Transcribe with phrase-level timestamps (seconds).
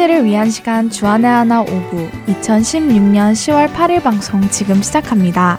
[0.00, 5.58] 사진들을 위한 시간 주안의 하나 오부 2016년 10월 8일 방송 지금 시작합니다.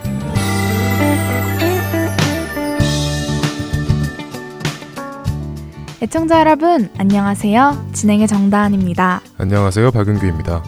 [6.02, 7.90] 애청자 여러분, 안녕하세요.
[7.94, 9.22] 진행의 정다은입니다.
[9.38, 9.92] 안녕하세요.
[9.92, 10.64] 박은규입니다.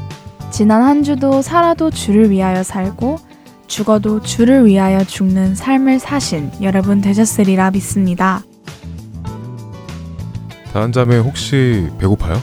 [0.52, 3.18] 지난 한 주도 살아도 주를 위하여 살고
[3.66, 8.44] 죽어도 주를 위하여 죽는 삶을 사신 여러분 되셨으리라 믿습니다.
[10.72, 12.40] 다한 자매 혹시 배고파요?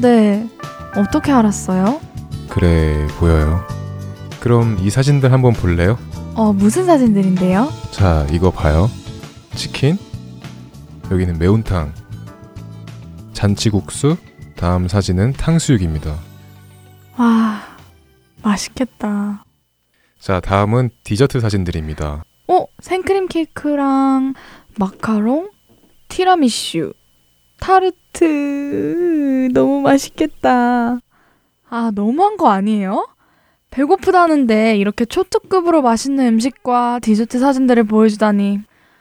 [0.00, 0.48] 네.
[0.96, 2.00] 어떻게 알았어요?
[2.48, 3.64] 그래 보여요.
[4.40, 5.98] 그럼 이 사진들 한번 볼래요?
[6.34, 7.68] 어, 무슨 사진들인데요?
[7.90, 8.90] 자, 이거 봐요.
[9.54, 9.98] 치킨,
[11.10, 11.92] 여기는 매운탕,
[13.32, 14.16] 잔치국수,
[14.56, 16.16] 다음 사진은 탕수육입니다.
[17.18, 17.60] 와,
[18.42, 19.44] 맛있겠다.
[20.18, 22.24] 자, 다음은 디저트 사진들입니다.
[22.48, 24.34] 어, 생크림 케이크랑
[24.78, 25.50] 마카롱,
[26.08, 26.92] 티라미슈,
[27.60, 29.48] 타르트.
[29.52, 30.98] 너무 맛있겠다.
[31.68, 33.06] 아, 너무한 거 아니에요?
[33.70, 38.60] 배고프다는데 이렇게 초특급으로 맛있는 음식과 디저트 사진들을 보여주다니.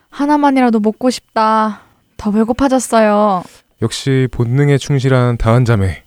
[0.09, 1.81] 하나만이라도 먹고 싶다.
[2.17, 3.43] 더 배고파졌어요.
[3.81, 6.03] 역시 본능에 충실한 다한 자매.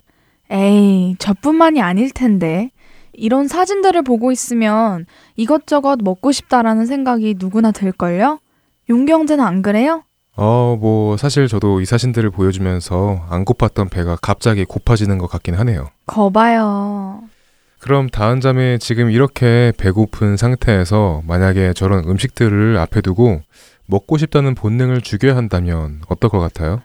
[0.49, 2.69] 에이, 저뿐만이 아닐 텐데.
[3.13, 8.39] 이런 사진들을 보고 있으면 이것저것 먹고 싶다라는 생각이 누구나 들걸요?
[8.89, 10.03] 용경제는 안 그래요?
[10.35, 15.89] 어, 뭐, 사실 저도 이 사진들을 보여주면서 안 고팠던 배가 갑자기 고파지는 것 같긴 하네요.
[16.07, 17.21] 거봐요.
[17.79, 23.41] 그럼 다음 잠에 지금 이렇게 배고픈 상태에서 만약에 저런 음식들을 앞에 두고
[23.85, 26.81] 먹고 싶다는 본능을 죽여야 한다면 어떨 것 같아요?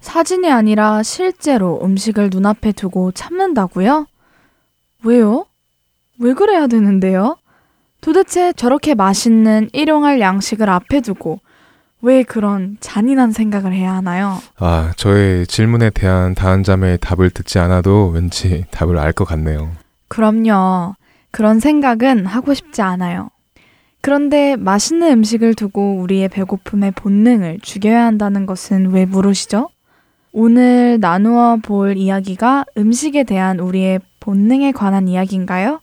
[0.00, 4.06] 사진이 아니라 실제로 음식을 눈앞에 두고 참는다고요?
[5.04, 5.46] 왜요?
[6.20, 7.36] 왜 그래야 되는데요?
[8.00, 11.40] 도대체 저렇게 맛있는 일용할 양식을 앞에 두고
[12.02, 14.38] 왜 그런 잔인한 생각을 해야 하나요?
[14.58, 19.70] 아, 저의 질문에 대한 잠의 답을 듣지 않아도 왠지 답을 알 것 같네요.
[20.08, 20.94] 그럼요.
[21.30, 23.30] 그런 생각은 하고 싶지 않아요.
[24.02, 29.68] 그런데 맛있는 음식을 두고 우리의 배고픔의 본능을 죽여야 한다는 것은 왜 물으시죠?
[30.32, 35.80] 오늘 나누어 볼 이야기가 음식에 대한 우리의 본능에 관한 이야기인가요?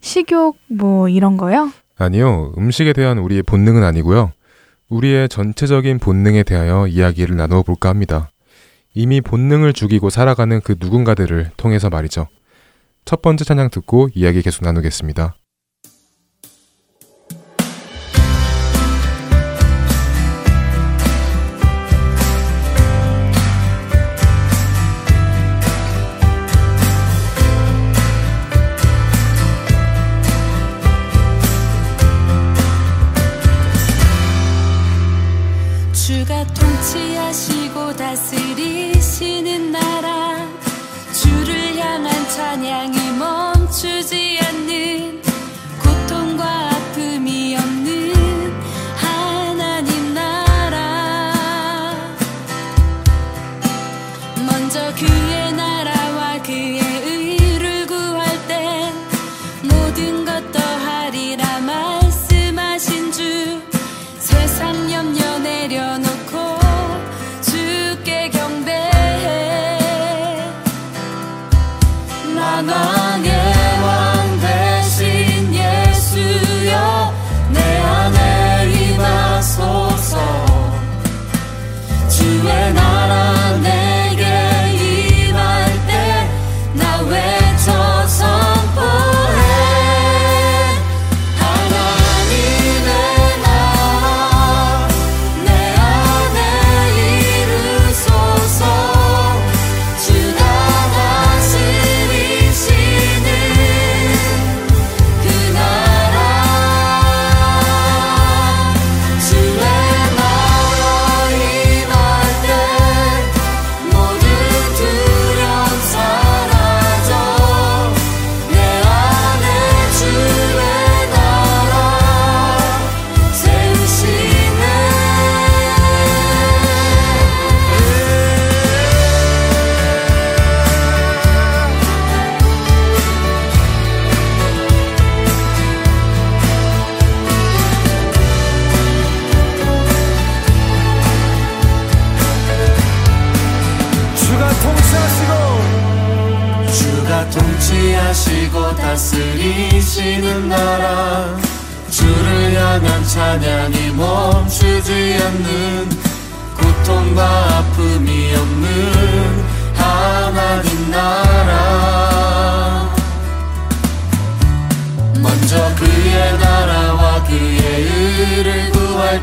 [0.00, 1.70] 식욕 뭐 이런 거요?
[1.96, 2.52] 아니요.
[2.58, 4.32] 음식에 대한 우리의 본능은 아니고요.
[4.92, 8.30] 우리의 전체적인 본능에 대하여 이야기를 나누어 볼까 합니다.
[8.94, 12.28] 이미 본능을 죽이고 살아가는 그 누군가들을 통해서 말이죠.
[13.06, 15.34] 첫 번째 찬양 듣고 이야기 계속 나누겠습니다.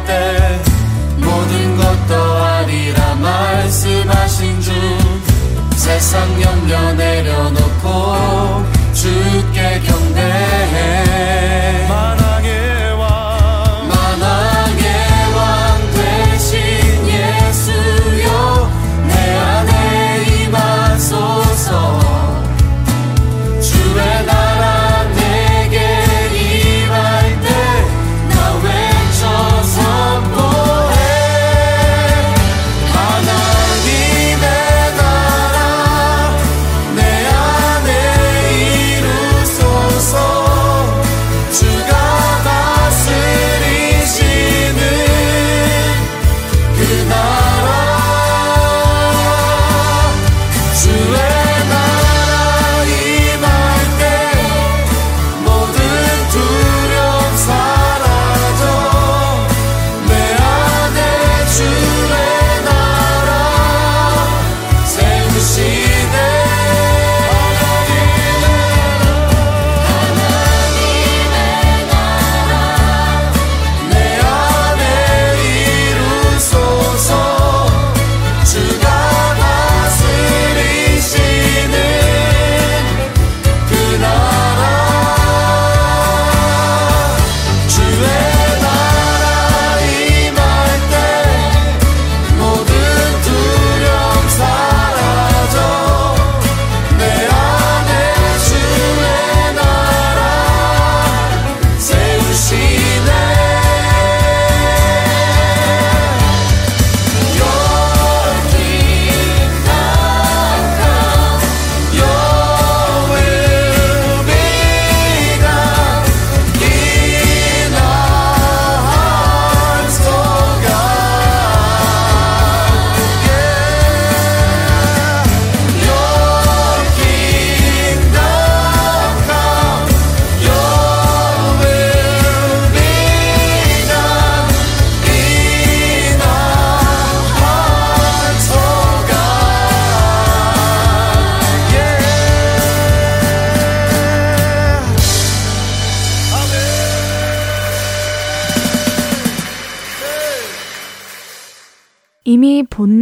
[0.05, 0.59] 때
[1.17, 4.71] 모든 것 더하리라 말씀하신 주.
[5.75, 11.39] 세상 염려 내려놓고 주께 경배해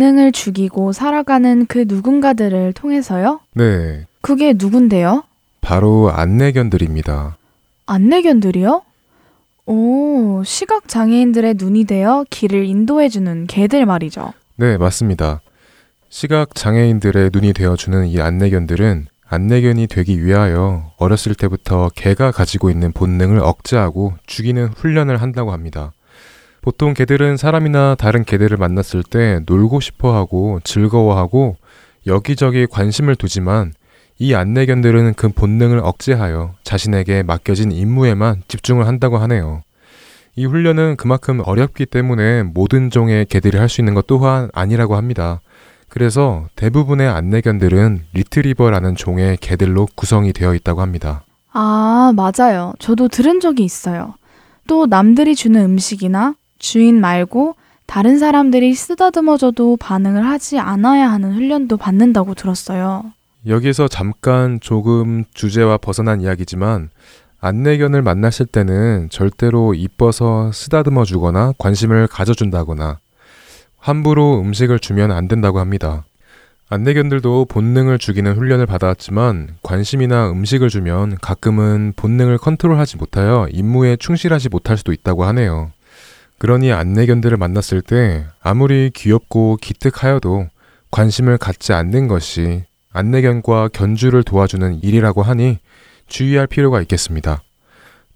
[0.08, 3.42] 본능을 죽이고 살아가는 그 누군가들을 통해서요?
[3.54, 5.24] 네, 그게 누군데요?
[5.60, 7.36] 바로 안내견들입니다.
[7.86, 8.84] 안내견들이요?
[9.66, 14.34] 오, 시각 장애인들의 눈이 되어 길을 인도해 주는 개들 말이죠.
[14.56, 15.42] 네, 맞습니다.
[16.08, 22.94] 시각 장애인들의 눈이 되어 주는 이 안내견들은 안내견이 되기 위하여 어렸을 때부터 개가 가지고 있는
[22.94, 25.92] 본능을 억제하고 죽이는 훈련을 한다고 합니다.
[26.68, 31.56] 보통 개들은 사람이나 다른 개들을 만났을 때 놀고 싶어 하고 즐거워하고
[32.06, 33.72] 여기저기 관심을 두지만
[34.20, 39.62] 이 안내견들은 그 본능을 억제하여 자신에게 맡겨진 임무에만 집중을 한다고 하네요.
[40.36, 45.40] 이 훈련은 그만큼 어렵기 때문에 모든 종의 개들이 할 수 있는 것 또한 아니라고 합니다.
[45.88, 51.24] 그래서 대부분의 안내견들은 리트리버라는 종의 개들로 구성이 되어 있다고 합니다.
[51.54, 52.74] 아, 맞아요.
[52.80, 54.16] 저도 들은 적이 있어요.
[54.68, 62.36] 또 남들이 주는 음식이나 주인 말고 다른 사람들이 쓰다듬어줘도 반응을 하지 않아야 하는 훈련도 받는다고
[62.36, 63.14] 들었어요.
[63.48, 66.90] 여기서 잠깐 조금 주제와 벗어난 이야기지만
[67.40, 73.00] 안내견을 만났을 때는 절대로 이뻐서 쓰다듬어 주거나 관심을 가져준다거나
[73.80, 76.04] 함부로 음식을 주면 안 된다고 합니다.
[76.70, 84.78] 안내견들도 본능을 죽이는 훈련을 받아왔지만 관심이나 음식을 주면 가끔은 본능을 컨트롤하지 못하여 임무에 충실하지 못할
[84.78, 85.72] 수도 있다고 하네요.
[86.40, 90.48] 그러니 안내견들을 만났을 때 아무리 귀엽고 기특하여도
[90.92, 95.60] 관심을 갖지 않는 것이 안내견과 견주를 도와주는 일이라고 하니
[96.08, 97.42] 주의할 필요가 있겠습니다.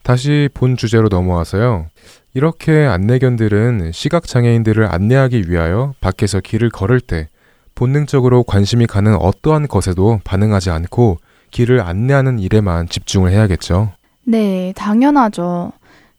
[0.03, 1.87] 다시 본 주제로 넘어와서요.
[2.33, 7.27] 이렇게 안내견들은 시각장애인들을 안내하기 위하여 밖에서 길을 걸을 때
[7.75, 11.17] 본능적으로 관심이 가는 어떠한 것에도 반응하지 않고
[11.51, 13.91] 길을 안내하는 일에만 집중을 해야겠죠.
[14.23, 15.71] 네, 당연하죠.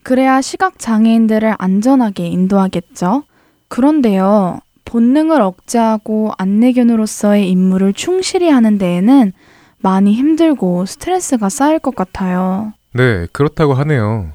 [0.02, 3.25] 그래야 시각 장애인들을 안전하게 인도하겠죠.
[3.68, 9.32] 그런데요, 본능을 억제하고 안내견으로서의 임무를 충실히 하는 데에는
[9.78, 12.73] 많이 힘들고 스트레스가 쌓일 것 같아요.
[12.92, 14.32] 네, 그렇다고 하네요.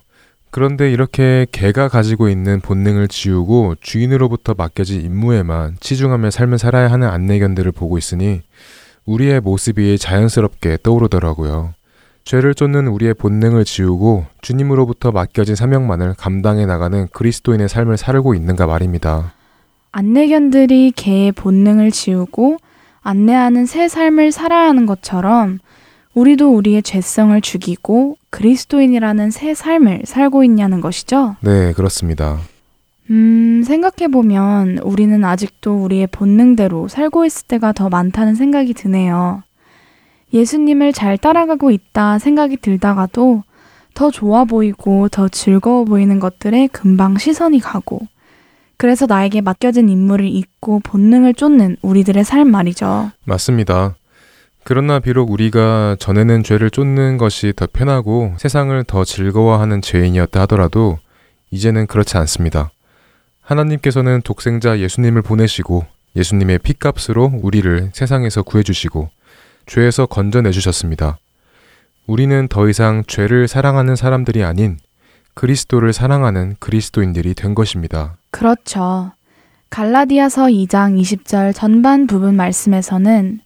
[0.50, 7.74] 그런데 이렇게 개가 가지고 있는 본능을 지우고 주인으로부터 맡겨진 임무에만 치중하며 삶을 살아야 하는 안내견들을
[7.74, 8.42] 보고 있으니
[9.06, 11.74] 우리의 모습이 자연스럽게 떠오르더라고요.
[12.28, 19.32] 죄를 쫓는 우리의 본능을 지우고 주님으로부터 맡겨진 사명만을 감당해 나가는 그리스도인의 삶을 살고 있는가 말입니다.
[19.94, 22.58] 안내견들이 개의 본능을 지우고
[23.02, 25.60] 안내하는 새 삶을 살아야 하는 것처럼
[26.16, 31.38] 우리도 우리의 죄성을 죽이고 그리스도인이라는 새 삶을 살고 있냐는 것이죠.
[31.40, 32.40] 네, 그렇습니다.
[33.10, 39.44] 음, 생각해보면 우리는 아직도 우리의 본능대로 살고 있을 때가 더 많다는 생각이 드네요.
[40.34, 43.44] 예수님을 잘 따라가고 있다 생각이 들다가도
[43.94, 48.02] 더 좋아 보이고 더 즐거워 보이는 것들에 금방 시선이 가고
[48.78, 53.12] 그래서 나에게 맡겨진 임무를 잊고 본능을 쫓는 우리들의 삶 말이죠.
[53.26, 53.96] 맞습니다.
[54.64, 61.00] 그러나 비록 우리가 전에는 죄를 쫓는 것이 더 편하고 세상을 더 즐거워하는 죄인이었다 하더라도
[61.50, 62.70] 이제는 그렇지 않습니다.
[63.42, 69.10] 하나님께서는 독생자 예수님을 보내시고 예수님의 피값으로 우리를 세상에서 구해주시고
[69.68, 71.18] 죄에서 건져내 주셨습니다.
[72.08, 74.78] 우리는 더 이상 죄를 사랑하는 사람들이 아닌
[75.34, 78.18] 그리스도를 사랑하는 그리스도인들이 된 것입니다.
[78.32, 79.12] 그렇죠.
[79.70, 83.42] 갈라디아서 2장 20절 전반 부분 말씀에서는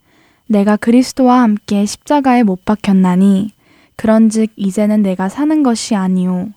[0.47, 3.51] 내가 그리스도와 함께 십자가에 못 박혔나니
[3.95, 6.49] 그런즉 이제는 내가 사는 것이 아니요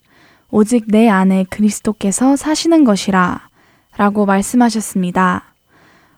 [0.50, 3.48] 오직 내 안에 그리스도께서 사시는 것이라
[3.96, 5.53] 라고 말씀하셨습니다.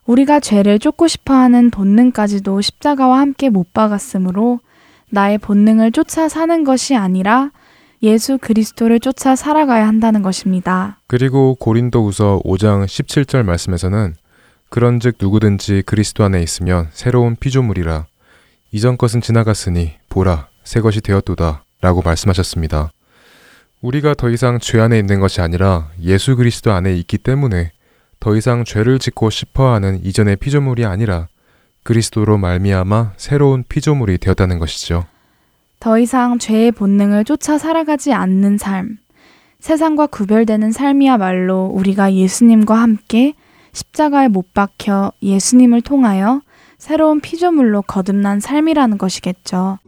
[0.06, 4.60] 우리가 죄를 쫓고 싶어 하는 본능까지도 십자가와 함께 못 박았으므로
[5.10, 7.50] 나의 본능을 쫓아 사는 것이 아니라
[8.02, 10.98] 예수 그리스도를 쫓아 살아가야 한다는 것입니다.
[11.06, 14.14] 그리고 고린도후서 5장 17절 말씀에서는
[14.68, 18.06] 그런즉 누구든지 그리스도 안에 있으면 새로운 피조물이라
[18.72, 22.90] 이전 것은 지나갔으니 보라 새 것이 되었도다 라고 말씀하셨습니다.
[23.80, 27.72] 우리가 더 이상 죄 안에 있는 것이 아니라 예수 그리스도 안에 있기 때문에
[28.26, 31.28] 더 이상 죄를 짓고 싶어하는 이전의 피조물이 아니라
[31.84, 35.04] 그리스도로 말미암아 새로운 피조물이 되었다는 것이죠.
[35.78, 38.98] 더 이상 죄의 본능을 쫓아 살아가지 않는 삶,
[39.60, 43.34] 세상과 구별되는 삶이야말로 우리가 예수님과 함께
[43.72, 46.40] 십자가에 못 박혀 예수님을 통하여
[46.78, 49.78] 새로운 피조물로 거듭난 삶이라는 것이겠죠.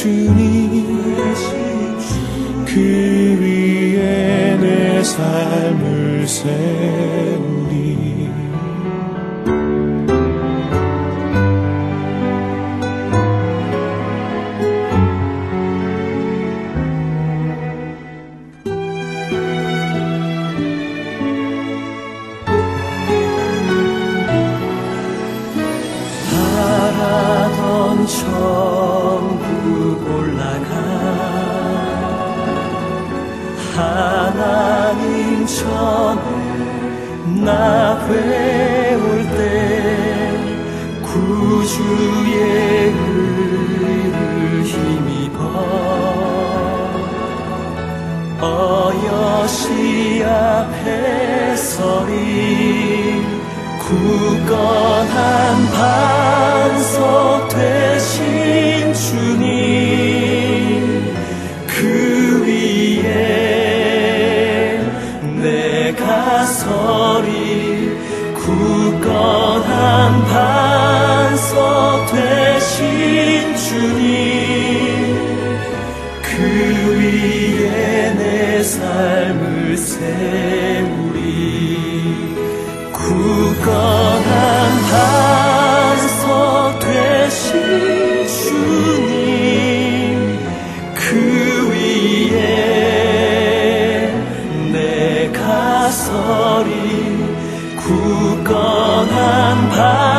[0.00, 0.80] 주님
[2.64, 6.79] 그 위에 내 삶을 세
[80.00, 81.20] 세우리
[82.90, 84.24] 굳건한
[84.90, 89.10] 반석 되신 주님
[90.94, 92.32] 그 위에
[94.72, 96.72] 내가 서리
[97.76, 100.09] 굳건한 반석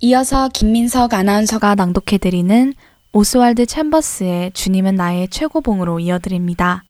[0.00, 2.72] 이어서 김민석 아나운서가 낭독해드리는
[3.12, 6.84] 오스왈드 챔버스의 주님은 나의 최고봉으로 이어드립니다.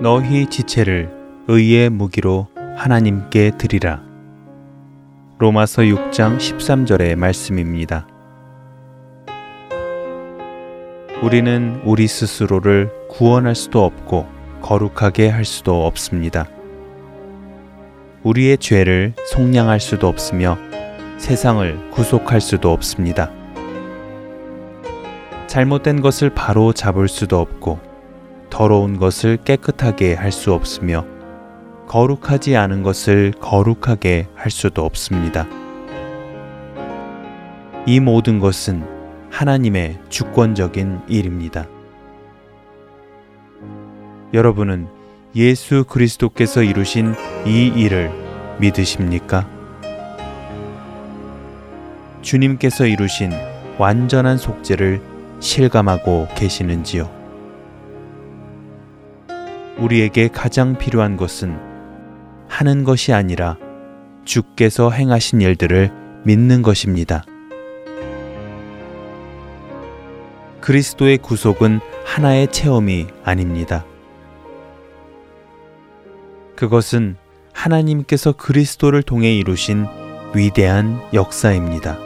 [0.00, 1.08] 너희 지체를
[1.46, 4.02] 의의 무기로 하나님께 드리라.
[5.38, 8.08] 로마서 6장 13절의 말씀입니다.
[11.22, 14.26] 우리는 우리 스스로를 구원할 수도 없고
[14.62, 16.48] 거룩하게 할 수도 없습니다.
[18.22, 20.56] 우리의 죄를 속량할 수도 없으며
[21.18, 23.30] 세상을 구속할 수도 없습니다.
[25.46, 27.80] 잘못된 것을 바로 잡을 수도 없고
[28.48, 31.04] 더러운 것을 깨끗하게 할 수 없으며
[31.88, 35.46] 거룩하지 않은 것을 거룩하게 할 수도 없습니다.
[37.84, 38.82] 이 모든 것은
[39.30, 41.66] 하나님의 주권적인 일입니다.
[44.32, 44.88] 여러분은
[45.36, 47.14] 예수 그리스도께서 이루신
[47.44, 48.10] 이 일을
[48.60, 49.46] 믿으십니까?
[52.22, 53.30] 주님께서 이루신
[53.76, 55.02] 완전한 속죄를
[55.40, 57.10] 실감하고 계시는지요?
[59.76, 61.58] 우리에게 가장 필요한 것은
[62.48, 63.58] 하는 것이 아니라
[64.24, 65.90] 주께서 행하신 일들을
[66.24, 67.24] 믿는 것입니다.
[70.60, 73.84] 그리스도의 구속은 하나의 체험이 아닙니다.
[76.62, 77.16] 그것은
[77.52, 79.84] 하나님께서 그리스도를 통해 이루신
[80.32, 81.98] 위대한 역사입니다.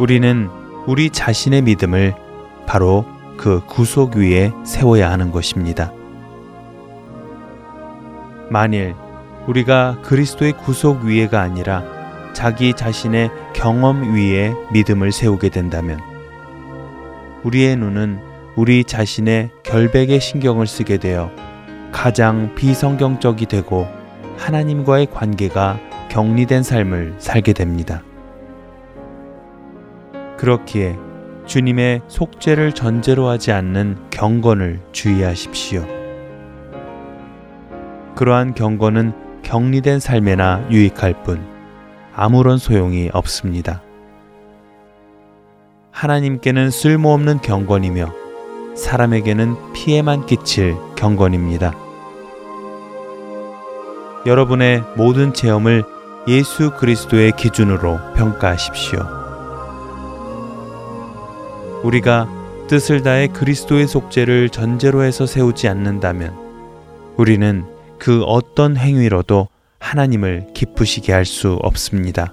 [0.00, 0.48] 우리는
[0.86, 2.14] 우리 자신의 믿음을
[2.66, 3.04] 바로
[3.36, 5.92] 그 구속 위에 세워야 하는 것입니다.
[8.48, 8.94] 만일
[9.46, 11.84] 우리가 그리스도의 구속 위에가 아니라
[12.32, 16.00] 자기 자신의 경험 위에 믿음을 세우게 된다면
[17.42, 18.18] 우리의 눈은
[18.56, 21.43] 우리 자신의 결백에 신경을 쓰게 되어
[21.94, 23.86] 가장 비성경적이 되고
[24.36, 25.78] 하나님과의 관계가
[26.10, 28.02] 격리된 삶을 살게 됩니다.
[30.36, 30.98] 그렇기에
[31.46, 35.86] 주님의 속죄를 전제로 하지 않는 경건을 주의하십시오.
[38.16, 41.46] 그러한 경건은 격리된 삶에나 유익할 뿐
[42.12, 43.82] 아무런 소용이 없습니다.
[45.92, 48.12] 하나님께는 쓸모없는 경건이며
[48.74, 51.83] 사람에게는 피해만 끼칠 경건입니다.
[54.26, 55.84] 여러분의 모든 체험을
[56.28, 59.06] 예수 그리스도의 기준으로 평가하십시오.
[61.82, 62.28] 우리가
[62.66, 66.34] 뜻을 다해 그리스도의 속죄를 전제로 해서 세우지 않는다면
[67.16, 67.66] 우리는
[67.98, 72.32] 그 어떤 행위로도 하나님을 기쁘시게 할 수 없습니다.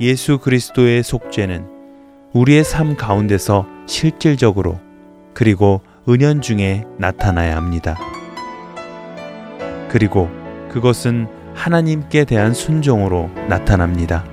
[0.00, 1.66] 예수 그리스도의 속죄는
[2.34, 4.78] 우리의 삶 가운데서 실질적으로
[5.32, 7.96] 그리고 은연 중에 나타나야 합니다.
[9.90, 10.30] 그리고
[10.70, 14.24] 그것은 하나님께 대한 순종으로 나타납니다.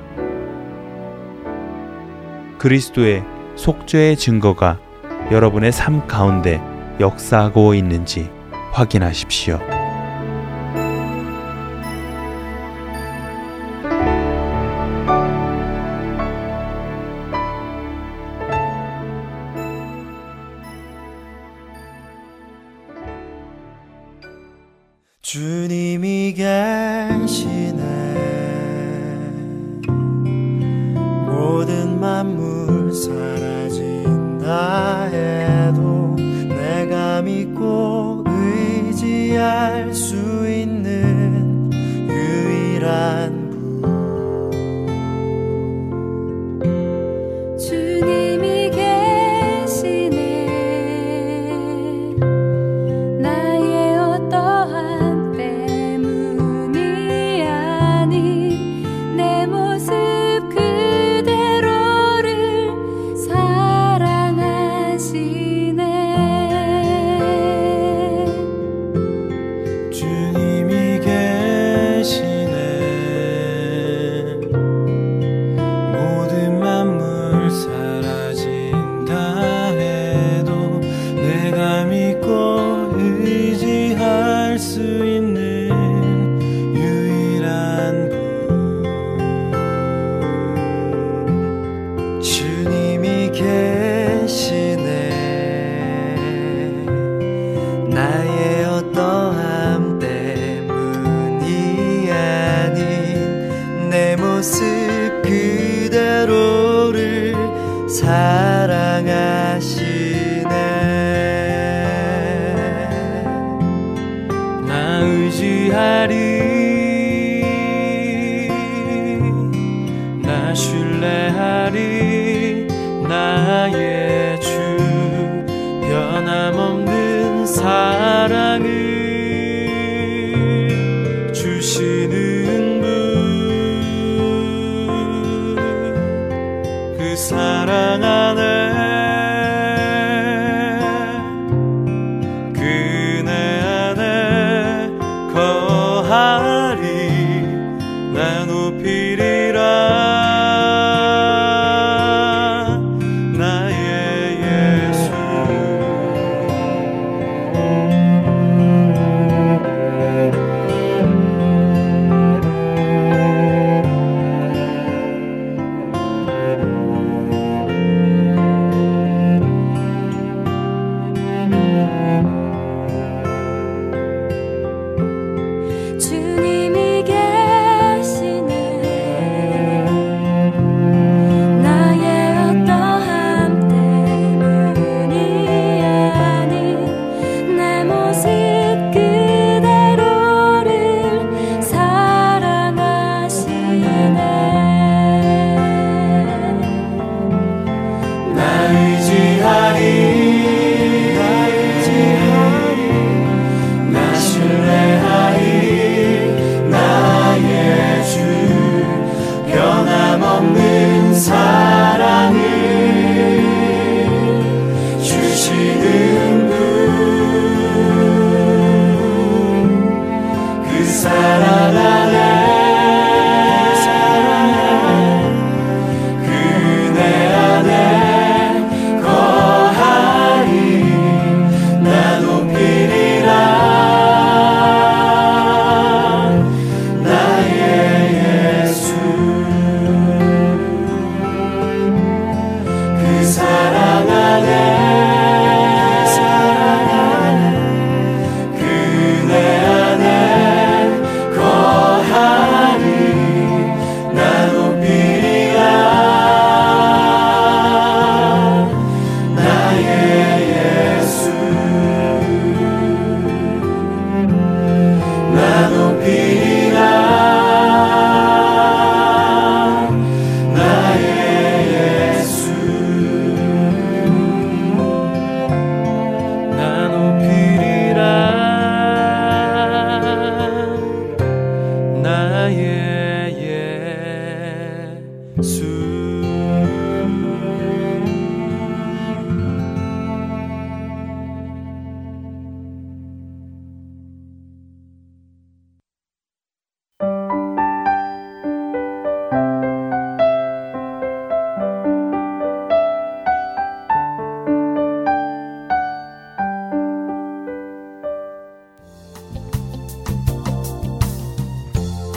[2.59, 3.23] 그리스도의
[3.55, 4.79] 속죄의 증거가
[5.31, 6.61] 여러분의 삶 가운데
[6.99, 8.29] 역사하고 있는지
[8.71, 9.76] 확인하십시오.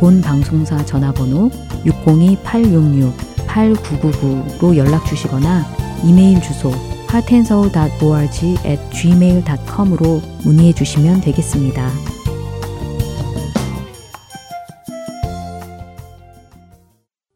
[0.00, 1.50] 본 방송사 전화번호
[1.84, 5.66] 602-866-8999로 연락 주시거나
[6.02, 6.70] 이메일 주소
[7.12, 11.90] heartandsoul.org at gmail.com으로 문의해 주시면 되겠습니다.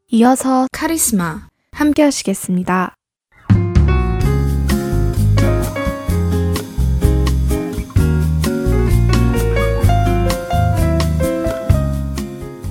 [0.07, 2.95] 이어서 카리스마 함께 하시겠습니다.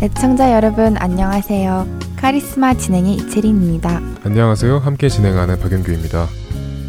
[0.05, 1.87] 애청자 여러분 안녕하세요.
[2.17, 4.03] 카리스마 진행의 이채린입니다.
[4.23, 4.77] 안녕하세요.
[4.77, 6.27] 함께 진행하는 박윤규입니다.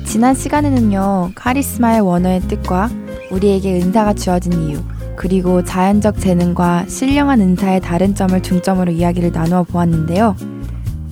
[0.04, 2.90] 지난 시간에는요, 카리스마의 원어의 뜻과
[3.32, 4.80] 우리에게 은사가 주어진 이유,
[5.16, 10.36] 그리고 자연적 재능과 신령한 은사의 다른 점을 중점으로 이야기를 나누어 보았는데요.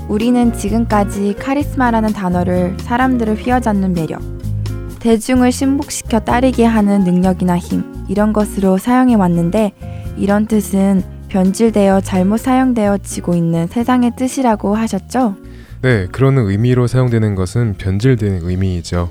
[0.09, 4.21] 우리는 지금까지 카리스마라는 단어를 사람들을 휘어잡는 매력,
[4.99, 9.71] 대중을 신복시켜 따르게 하는 능력이나 힘, 이런 것으로 사용해 왔는데,
[10.17, 15.35] 이런 뜻은 변질되어 잘못 사용되어 지고 있는 세상의 뜻이라고 하셨죠?
[15.81, 19.09] 네, 그런 의미로 사용되는 것은 변질된 의미이죠.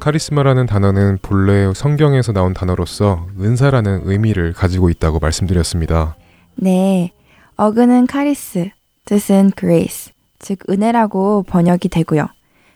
[0.00, 6.16] 카리스마라는 단어는 본래 성경에서 나온 단어로서 은사라는 의미를 가지고 있다고 말씀드렸습니다.
[6.56, 7.12] 네,
[7.56, 8.70] 어근은 카리스,
[9.04, 12.26] 뜻은 grace, 즉 은혜라고 번역이 되고요.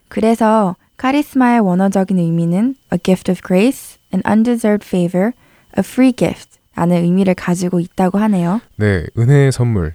[0.07, 5.33] 그래서 카리스마의 원어적인 의미는 a gift of grace, an undeserved favor,
[5.77, 6.48] a free gift
[6.79, 8.61] 라는 의미를 가지고 있다고 하네요.
[8.77, 9.95] 네, 은혜의 선물,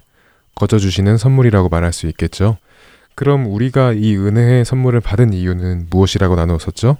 [0.54, 2.58] 거저 주시는 선물이라고 말할 수 있겠죠.
[3.14, 6.98] 그럼 우리가 이 은혜의 선물을 받은 이유는 무엇이라고 나누었었죠?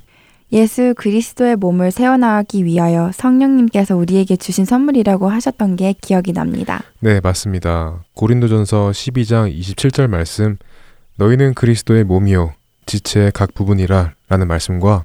[0.53, 6.83] 예수 그리스도의 몸을 세워나가기 위하여 성령님께서 우리에게 주신 선물이라고 하셨던 게 기억이 납니다.
[7.01, 8.05] 네, 맞습니다.
[8.14, 10.57] 고린도전서 12장 27절 말씀,
[11.16, 12.55] 너희는 그리스도의 몸이요,
[12.87, 15.05] 지체의 각 부분이라 라는 말씀과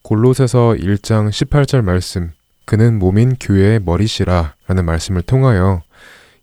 [0.00, 2.30] 골로새서 1장 18절 말씀,
[2.66, 5.82] 그는 몸인 교회의 머리시라 라는 말씀을 통하여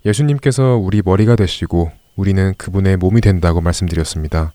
[0.06, 4.54] 예수님께서 우리 머리가 되시고 우리는 그분의 몸이 된다고 말씀드렸습니다.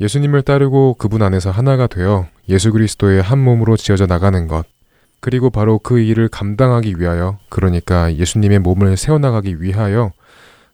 [0.00, 4.66] 예수님을 따르고 그분 안에서 하나가 되어 예수 그리스도의 한 몸으로 지어져 나가는 것,
[5.20, 10.12] 그리고 바로 그 일을 감당하기 위하여, 그러니까 예수님의 몸을 세워나가기 위하여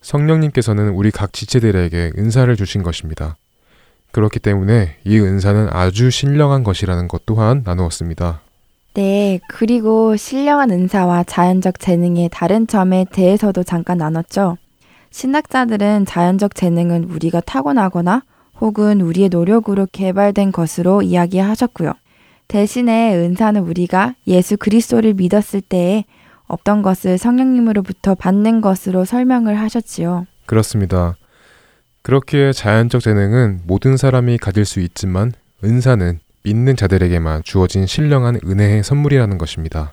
[0.00, 3.36] 성령님께서는 우리 각 지체들에게 은사를 주신 것입니다.
[4.10, 8.40] 그렇기 때문에 이 은사는 아주 신령한 것이라는 것 또한 나누었습니다.
[8.94, 14.56] 네, 그리고 신령한 은사와 자연적 재능의 다른 점에 대해서도 잠깐 나눴죠.
[15.10, 18.22] 신학자들은 자연적 재능은 우리가 타고나거나
[18.60, 21.92] 혹은 우리의 노력으로 개발된 것으로 이야기하셨고요.
[22.48, 26.04] 대신에 은사는 우리가 예수 그리스도를 믿었을 때에
[26.46, 30.26] 없던 것을 성령님으로부터 받는 것으로 설명을 하셨지요.
[30.46, 31.14] 그렇습니다.
[32.02, 39.38] 그렇기에 자연적 재능은 모든 사람이 가질 수 있지만 은사는 믿는 자들에게만 주어진 신령한 은혜의 선물이라는
[39.38, 39.92] 것입니다.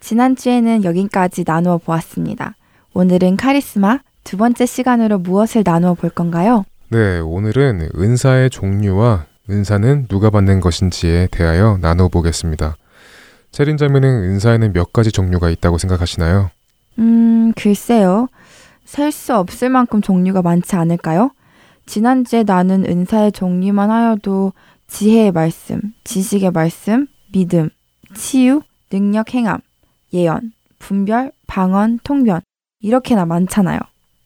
[0.00, 2.54] 지난주에는 여기까지 나누어 보았습니다.
[2.92, 6.64] 오늘은 카리스마 두 번째 시간으로 무엇을 나누어 볼 건가요?
[6.90, 12.76] 네, 오늘은 은사의 종류와 은사는 누가 받는 것인지에 대하여 나눠 보겠습니다.
[13.52, 16.50] 체린자매는 은사에는 몇 가지 종류가 있다고 생각하시나요?
[16.98, 18.28] 음, 글쎄요.
[18.84, 21.30] 셀 수 없을 만큼 종류가 많지 않을까요?
[21.86, 24.52] 지난주에 나는 은사의 종류만 하여도
[24.88, 27.70] 지혜의 말씀, 지식의 말씀, 믿음,
[28.14, 29.60] 치유, 능력 행함,
[30.12, 32.40] 예언, 분별, 방언, 통변
[32.80, 33.78] 이렇게나 많잖아요.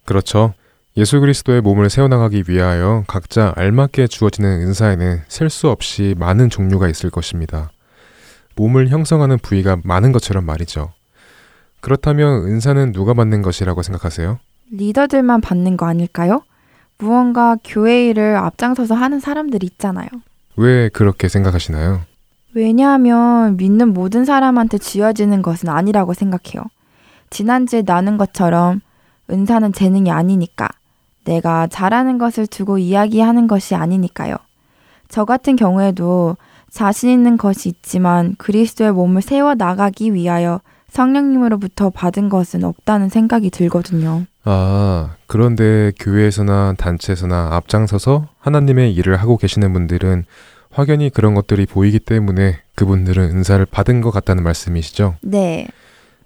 [0.04, 0.54] 그렇죠.
[0.96, 7.10] 예수 그리스도의 몸을 세워나가기 위하여 각자 알맞게 주어지는 은사에는 셀 수 없이 많은 종류가 있을
[7.10, 7.70] 것입니다.
[8.56, 10.92] 몸을 형성하는 부위가 많은 것처럼 말이죠.
[11.80, 14.38] 그렇다면 은사는 누가 받는 것이라고 생각하세요?
[14.72, 16.42] 리더들만 받는 거 아닐까요?
[16.98, 20.08] 무언가 교회 일을 앞장서서 하는 사람들 있잖아요.
[20.56, 22.00] 왜 그렇게 생각하시나요?
[22.54, 26.64] 왜냐하면 믿는 모든 사람한테 쥐어지는 것은 아니라고 생각해요.
[27.30, 28.80] 지난주에 나눈 것처럼
[29.30, 30.68] 은사는 재능이 아니니까
[31.24, 34.36] 내가 잘하는 것을 두고 이야기하는 것이 아니니까요.
[35.08, 36.36] 저 같은 경우에도
[36.70, 44.26] 자신 있는 것이 있지만 그리스도의 몸을 세워 나가기 위하여 성령님으로부터 받은 것은 없다는 생각이 들거든요.
[44.44, 50.24] 아, 그런데 교회에서나 단체에서나 앞장서서 하나님의 일을 하고 계시는 분들은
[50.70, 55.16] 확연히 그런 것들이 보이기 때문에 그분들은 은사를 받은 것 같다는 말씀이시죠?
[55.22, 55.66] 네.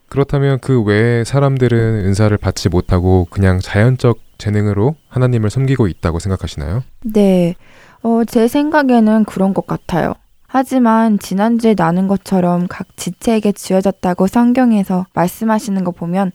[0.09, 6.85] 그렇다면 그 외에 사람들은 은사를 받지 못하고 그냥 자연적 재능으로 하나님을 섬기고 있다고 생각하시나요?
[7.03, 7.57] 네.
[8.03, 10.15] 어, 제 생각에는 그런 것 같아요.
[10.47, 16.31] 하지만 지난주에 나눈 것처럼 각 지체에게 주어졌다고 성경에서 말씀하시는 거 보면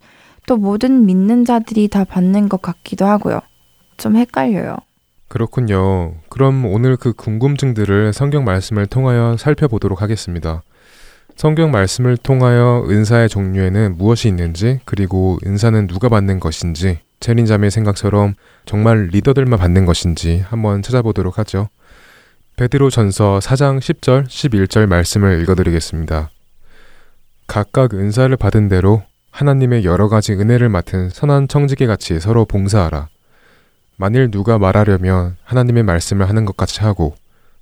[0.50, 3.40] 또 모든 믿는 자들이 다 받는 것 같기도 하고요.
[3.98, 4.78] 좀 헷갈려요.
[5.28, 6.16] 그렇군요.
[6.28, 10.64] 그럼 오늘 그 궁금증들을 성경 말씀을 통하여 살펴보도록 하겠습니다.
[11.36, 18.34] 성경 말씀을 통하여 은사의 종류에는 무엇이 있는지, 그리고 은사는 누가 받는 것인지, 체린 자매 생각처럼
[18.66, 21.70] 정말 리더들만 받는 것인지 한번 찾아보도록 하죠.
[22.56, 26.32] 베드로 전서 4장 10절, 11절 말씀을 읽어드리겠습니다.
[27.46, 33.10] 각각 은사를 받은 대로 하나님의 여러 가지 은혜를 맡은 선한 청지기 같이 서로 봉사하라.
[33.98, 37.15] 만일 누가 말하려면 하나님의 말씀을 하는 것 같이 하고,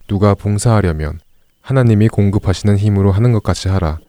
[0.08, 1.20] 누가 봉사하려면
[1.62, 4.00] 하나님이 공급하시는 힘으로 하는 것 같이 하라.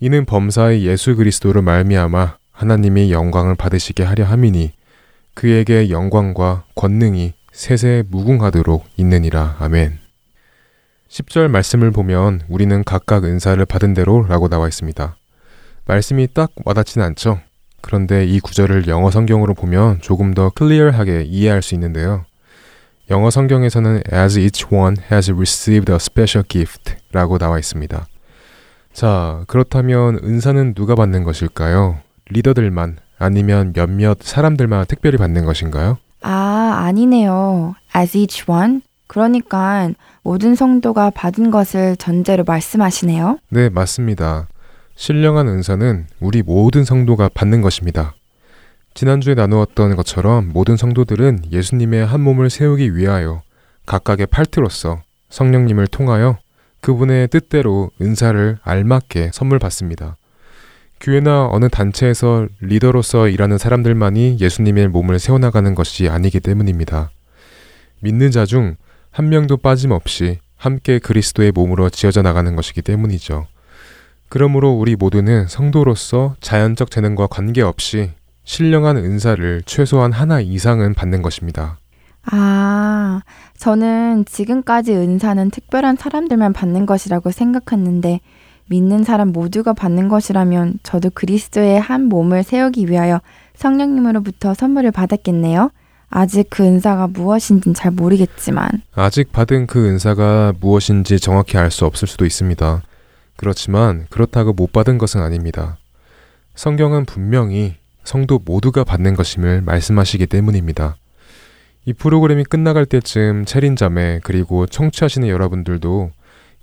[0.00, 4.72] 이는 범사의 예수 그리스도를 말미암아 하나님이 영광을 받으시게 하려 함이니
[5.34, 9.56] 그에게 영광과 권능이 세세 무궁하도록 있느니라.
[9.58, 9.98] 아멘.
[11.08, 15.16] 10절 말씀을 보면 우리는 각각 은사를 받은 대로 라고 나와 있습니다.
[15.86, 17.40] 말씀이 딱 와닿진 않죠?
[17.80, 22.24] 그런데 이 구절을 영어 성경으로 보면 조금 더 클리어하게 이해할 수 있는데요.
[23.10, 28.06] 영어 성경에서는 as each one has received a special gift 라고 나와 있습니다.
[28.92, 31.98] 자, 그렇다면 은사는 누가 받는 것일까요?
[32.30, 35.98] 리더들만 아니면 몇몇 사람들만 특별히 받는 것인가요?
[36.22, 37.74] 아, 아니네요.
[37.96, 38.80] as each one?
[39.08, 39.90] 그러니까
[40.22, 43.38] 모든 성도가 받은 것을 전제로 말씀하시네요.
[43.50, 44.48] 네, 맞습니다.
[44.94, 48.14] 신령한 은사는 우리 모든 성도가 받는 것입니다.
[48.94, 53.42] 지난주에 나누었던 것처럼 모든 성도들은 예수님의 한 몸을 세우기 위하여
[53.86, 56.38] 각각의 팔트로서 성령님을 통하여
[56.82, 60.16] 그분의 뜻대로 은사를 알맞게 선물 받습니다.
[61.00, 67.10] 교회나 어느 단체에서 리더로서 일하는 사람들만이 예수님의 몸을 세워나가는 것이 아니기 때문입니다.
[68.00, 68.76] 믿는 자 중
[69.12, 73.46] 한 명도 빠짐없이 함께 그리스도의 몸으로 지어져 나가는 것이기 때문이죠.
[74.32, 78.12] 그러므로 우리 모두는 성도로서 자연적 재능과 관계없이
[78.44, 81.76] 신령한 은사를 최소한 하나 이상은 받는 것입니다.
[82.30, 83.20] 아,
[83.58, 88.20] 저는 지금까지 은사는 특별한 사람들만 받는 것이라고 생각했는데
[88.70, 93.20] 믿는 사람 모두가 받는 것이라면 저도 그리스도의 한 몸을 세우기 위하여
[93.56, 95.70] 성령님으로부터 선물을 받았겠네요.
[96.08, 98.70] 아직 그 은사가 무엇인지는 잘 모르겠지만.
[98.94, 102.80] 아직 받은 그 은사가 무엇인지 정확히 알 수 없을 수도 있습니다.
[103.36, 105.78] 그렇지만 그렇다고 못 받은 것은 아닙니다.
[106.54, 110.96] 성경은 분명히 성도 모두가 받는 것임을 말씀하시기 때문입니다.
[111.84, 116.10] 이 프로그램이 끝나갈 때쯤 체린자매 그리고 청취하시는 여러분들도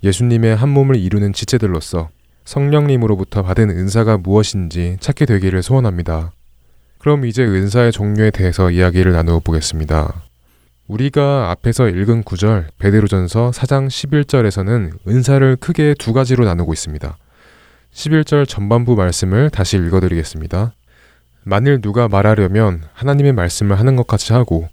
[0.04, 2.10] 예수님의 한 몸을 이루는 지체들로서
[2.46, 6.32] 성령님으로부터 받은 은사가 무엇인지 찾게 되기를 소원합니다.
[6.98, 10.29] 그럼 이제 은사의 종류에 대해서 이야기를 나누어 보겠습니다.
[10.90, 17.16] 우리가 앞에서 읽은 구절 베드로전서 4장 11절에서는 은사를 크게 두 가지로 나누고 있습니다.
[17.94, 20.74] 11절 전반부 말씀을 다시 읽어드리겠습니다.
[21.44, 24.68] 만일 누가 말하려면 하나님의 말씀을 하는 것 같이 하고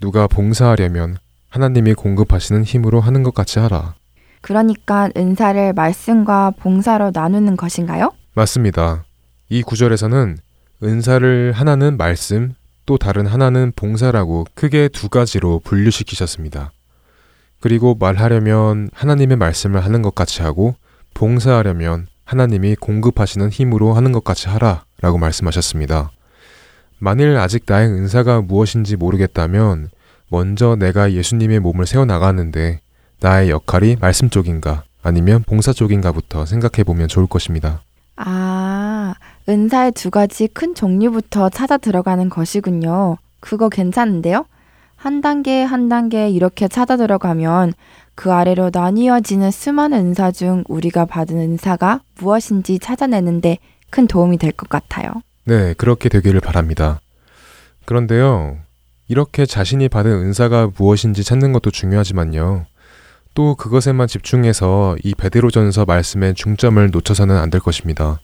[0.00, 1.18] 누가 봉사하려면
[1.50, 3.94] 하나님이 공급하시는 힘으로 하는 것 같이 하라.
[4.40, 8.12] 그러니까 은사를 말씀과 봉사로 나누는 것인가요?
[8.34, 9.04] 맞습니다.
[9.50, 10.38] 이 구절에서는
[10.82, 12.54] 은사를 하나는 말씀,
[12.88, 16.72] 또 다른 하나는 봉사라고 크게 두 가지로 분류시키셨습니다.
[17.60, 20.74] 그리고 말하려면 하나님의 말씀을 하는 것 같이 하고
[21.12, 26.10] 봉사하려면 하나님이 공급하시는 힘으로 하는 것 같이 하라 라고 말씀하셨습니다.
[26.98, 29.90] 만일 아직 나의 은사가 무엇인지 모르겠다면
[30.30, 32.80] 먼저 내가 예수님의 몸을 세워나가는데
[33.20, 37.82] 나의 역할이 말씀 쪽인가 아니면 봉사 쪽인가부터 생각해 보면 좋을 것입니다.
[38.16, 39.12] 아,
[39.48, 43.16] 은사의 두 가지 큰 종류부터 찾아 들어가는 것이군요.
[43.40, 44.44] 그거 괜찮은데요?
[44.96, 47.72] 한 단계 한 단계 이렇게 찾아 들어가면
[48.14, 53.58] 그 아래로 나뉘어지는 수많은 은사 중 우리가 받은 은사가 무엇인지 찾아내는데
[53.90, 55.12] 큰 도움이 될 것 같아요.
[55.44, 57.00] 네, 그렇게 되기를 바랍니다.
[57.86, 58.58] 그런데요,
[59.06, 62.66] 이렇게 자신이 받은 은사가 무엇인지 찾는 것도 중요하지만요.
[63.34, 68.18] 또 그것에만 집중해서 이 베드로전서 말씀의 중점을 놓쳐서는 안 될 것입니다.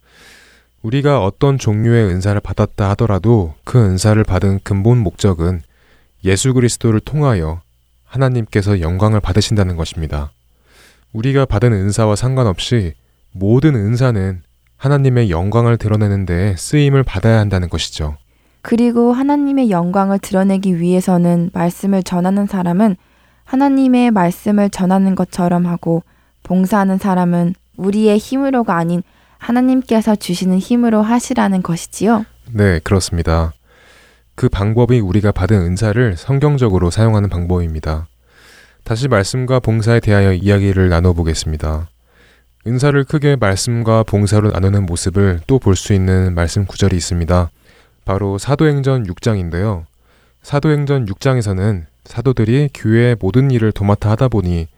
[0.84, 5.62] 우리가 어떤 종류의 은사를 받았다 하더라도 그 은사를 받은 근본 목적은
[6.24, 7.62] 예수 그리스도를 통하여
[8.04, 10.30] 하나님께서 영광을 받으신다는 것입니다.
[11.14, 12.92] 우리가 받은 은사와 상관없이
[13.32, 14.42] 모든 은사는
[14.76, 18.16] 하나님의 영광을 드러내는 데 쓰임을 받아야 한다는 것이죠.
[18.60, 22.96] 그리고 하나님의 영광을 드러내기 위해서는 말씀을 전하는 사람은
[23.44, 26.02] 하나님의 말씀을 전하는 것처럼 하고
[26.42, 29.02] 봉사하는 사람은 우리의 힘으로가 아닌
[29.48, 32.24] 하나님께서 주시는 힘으로 하시라는 것이지요.
[32.50, 33.52] 네, 그렇습니다.
[34.34, 38.06] 그 방법이 우리가 받은 은사를 성경적으로 사용하는 방법입니다.
[38.82, 41.88] 다시 말씀과 봉사에 대하여 이야기를 나눠보겠습니다.
[42.66, 47.50] 은사를 크게 말씀과 봉사로 나누는 모습을 또 볼 수 있는 말씀 구절이 있습니다.
[48.04, 49.84] 바로 사도행전 6장인데요.
[50.42, 54.68] 사도행전 6장에서는 사도들이 교회의 모든 일을 도맡아 하다 보니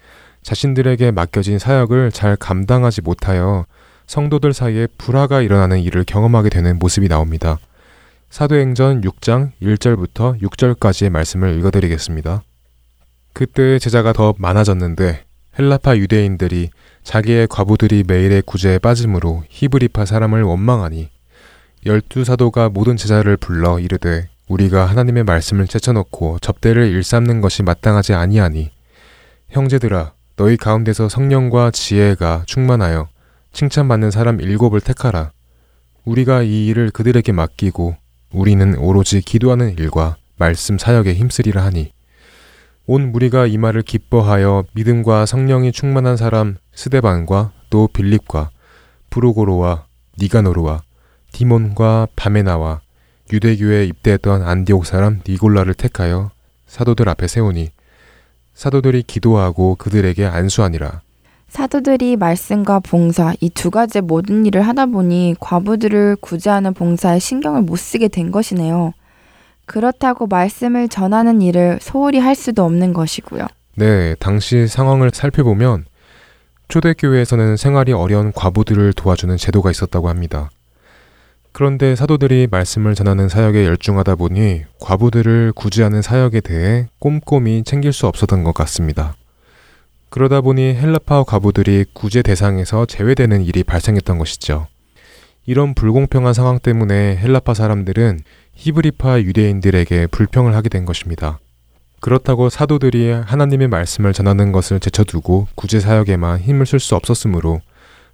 [0.43, 3.67] 자신들에게 맡겨진 사역을 잘 감당하지 못하여
[4.07, 7.59] 성도들 사이에 불화가 일어나는 일을 경험하게 되는 모습이 나옵니다.
[8.31, 12.43] 사도행전 6장 1절부터 6절까지의 말씀을 읽어드리겠습니다.
[13.33, 15.25] 그때 제자가 더 많아졌는데
[15.59, 16.71] 헬라파 유대인들이
[17.03, 21.09] 자기의 과부들이 매일의 구제에 빠짐으로 히브리파 사람을 원망하니
[21.85, 28.71] 열두 사도가 모든 제자를 불러 이르되 우리가 하나님의 말씀을 제쳐놓고 접대를 일삼는 것이 마땅하지 아니하니
[29.51, 33.09] 형제들아 너희 가운데서 성령과 지혜가 충만하여
[33.57, 35.33] 칭찬받는 사람 일곱을 택하라
[36.05, 37.97] 우리가 이 일을 그들에게 맡기고
[38.31, 41.91] 우리는 오로지 기도하는 일과 말씀 사역에 힘쓰리라 하니
[42.85, 48.51] 온 무리가 이 말을 기뻐하여 믿음과 성령이 충만한 사람 스데반과 또 빌립과
[49.09, 49.87] 브루고로와
[50.21, 50.83] 니가노르와
[51.33, 52.83] 디몬과 바메나와
[53.33, 56.31] 유대교에 입대했던 안디옥 사람 니골라를 택하여
[56.67, 57.71] 사도들 앞에 세우니
[58.53, 61.06] 사도들이 기도하고 그들에게 안수하니라.
[61.49, 67.77] 사도들이 말씀과 봉사 이 두 가지 모든 일을 하다 보니 과부들을 구제하는 봉사에 신경을 못
[67.77, 68.93] 쓰게 된 것이네요.
[69.65, 73.47] 그렇다고 말씀을 전하는 일을 소홀히 할 수도 없는 것이고요.
[73.77, 75.85] 네, 당시 상황을 살펴보면
[76.69, 80.51] 초대교회에서는 생활이 어려운 과부들을 도와주는 제도가 있었다고 합니다.
[81.53, 88.45] 그런데 사도들이 말씀을 전하는 사역에 열중하다 보니 과부들을 구제하는 사역에 대해 꼼꼼히 챙길 수 없었던
[88.45, 89.15] 것 같습니다.
[90.17, 94.67] 그러다 보니 헬라파 과부들이 구제 대상에서 제외되는 일이 발생했던 것이죠.
[95.45, 98.21] 이런 불공평한 상황 때문에 헬라파 사람들은
[98.55, 101.39] 히브리파 유대인들에게 불평을 하게 된 것입니다.
[102.01, 107.61] 그렇다고 사도들이 하나님의 말씀을 전하는 것을 제쳐두고 구제 사역에만 힘을 쓸 수 없었으므로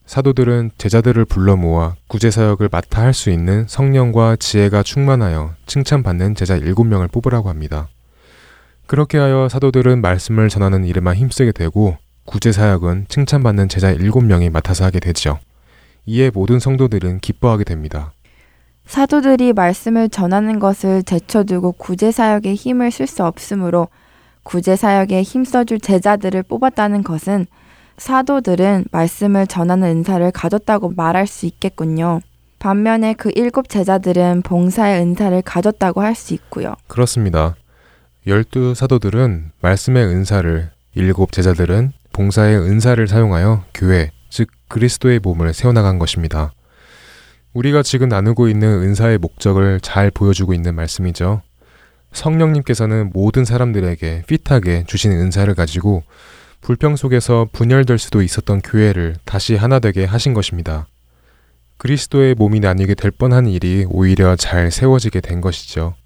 [0.04, 6.56] 사도들은 제자들을 불러 모아 구제 사역을 맡아 할 수 있는 성령과 지혜가 충만하여 칭찬받는 제자
[6.56, 7.86] 일곱 명을 뽑으라고 합니다.
[8.92, 14.84] 그렇게 하여 사도들은 말씀을 전하는 일에만 힘쓰게 되고 구제 사역은 칭찬받는 제자 일곱 명이 맡아서
[14.84, 15.38] 하게 되죠.
[16.04, 18.12] 이에 모든 성도들은 기뻐하게 됩니다.
[18.84, 23.88] 사도들이 말씀을 전하는 것을 제쳐두고 구제 사역에 힘을 쓸 수 없으므로
[24.42, 27.46] 구제 사역에 힘써줄 제자들을 뽑았다는 것은
[27.96, 32.20] 사도들은 말씀을 전하는 은사를 가졌다고 말할 수 있겠군요.
[32.58, 36.74] 반면에 그 일곱 제자들은 봉사의 은사를 가졌다고 할 수 있고요.
[36.88, 37.56] 그렇습니다.
[38.24, 46.52] 열두 사도들은 말씀의 은사를, 일곱 제자들은 봉사의 은사를 사용하여 교회, 즉 그리스도의 몸을 세워나간 것입니다.
[47.52, 51.42] 우리가 지금 나누고 있는 은사의 목적을 잘 보여주고 있는 말씀이죠.
[52.12, 56.04] 성령님께서는 모든 사람들에게 핏하게 주신 은사를 가지고
[56.60, 60.86] 불평 속에서 분열될 수도 있었던 교회를 다시 하나 되게 하신 것입니다.
[61.78, 65.96] 그리스도의 몸이 나뉘게 될 뻔한 일이 오히려 잘 세워지게 된 것이죠.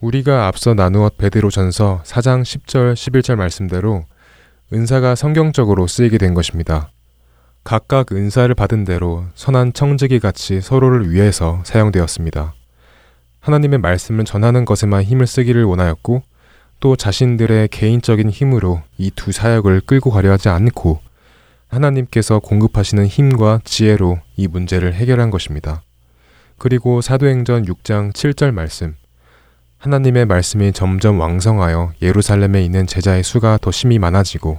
[0.00, 4.04] 우리가 앞서 나누었 베드로전서 4장 10절 11절 말씀대로
[4.72, 6.90] 은사가 성경적으로 쓰이게 된 것입니다.
[7.64, 12.54] 각각 은사를 받은 대로 선한 청지기 같이 서로를 위해서 사용되었습니다.
[13.40, 16.22] 하나님의 말씀을 전하는 것에만 힘을 쓰기를 원하였고
[16.78, 21.00] 또 자신들의 개인적인 힘으로 이 두 사역을 끌고 가려 하지 않고
[21.68, 25.82] 하나님께서 공급하시는 힘과 지혜로 이 문제를 해결한 것입니다.
[26.58, 28.94] 그리고 사도행전 6장 7절 말씀.
[29.78, 34.58] 하나님의 말씀이 점점 왕성하여 예루살렘에 있는 제자의 수가 더 심히 많아지고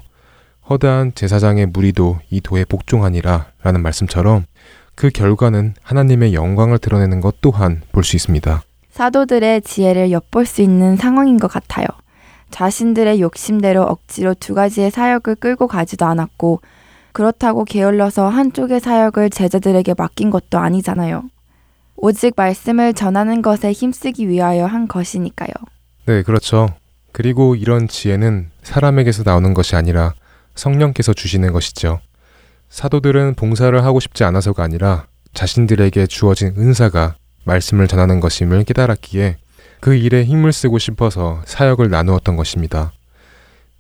[0.70, 4.46] 허다한 제사장의 무리도 이 도에 복종하니라 라는 말씀처럼
[4.96, 8.62] 그 결과는 하나님의 영광을 드러내는 것 또한 볼 수 있습니다.
[8.92, 11.86] 사도들의 지혜를 엿볼 수 있는 상황인 것 같아요.
[12.50, 16.62] 자신들의 욕심대로 억지로 두 가지의 사역을 끌고 가지도 않았고
[17.12, 21.26] 그렇다고 게을러서 한쪽의 사역을 제자들에게 맡긴 것도 아니잖아요.
[21.98, 25.50] 오직 말씀을 전하는 것에 힘쓰기 위하여 한 것이니까요.
[26.06, 26.70] 네, 그렇죠.
[27.12, 30.14] 그리고 이런 지혜는 사람에게서 나오는 것이 아니라
[30.56, 32.00] 성령께서 주시는 것이죠.
[32.70, 39.38] 사도들은 봉사를 하고 싶지 않아서가 아니라 자신들에게 주어진 은사가 말씀을 전하는 것임을 깨달았기에
[39.80, 42.92] 그 일에 힘을 쓰고 싶어서 사역을 나누었던 것입니다.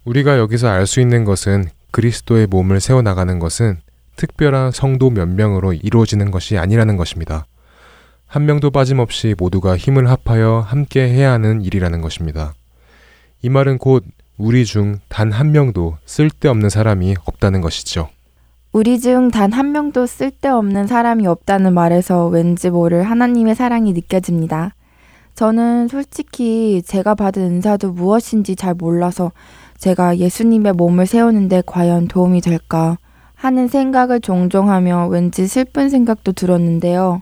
[0.05, 3.77] 우리가 여기서 알 수 있는 것은 그리스도의 몸을 세워나가는 것은
[4.15, 7.45] 특별한 성도 몇 명으로 이루어지는 것이 아니라는 것입니다.
[8.27, 12.53] 한 명도 빠짐없이 모두가 힘을 합하여 함께 해야 하는 일이라는 것입니다.
[13.41, 14.03] 이 말은 곧
[14.37, 18.09] 우리 중 단 한 명도 쓸데없는 사람이 없다는 것이죠.
[18.73, 24.73] 우리 중 단 한 명도 쓸데없는 사람이 없다는 말에서 왠지 모를 하나님의 사랑이 느껴집니다.
[25.33, 29.31] 저는 솔직히 제가 받은 은사도 무엇인지 잘 몰라서
[29.77, 32.97] 제가 예수님의 몸을 세우는데 과연 도움이 될까
[33.35, 37.21] 하는 생각을 종종 하며 왠지 슬픈 생각도 들었는데요.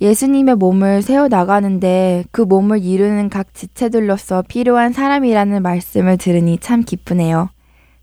[0.00, 7.50] 예수님의 몸을 세워 나가는데 그 몸을 이루는 각 지체들로서 필요한 사람이라는 말씀을 들으니 참 기쁘네요.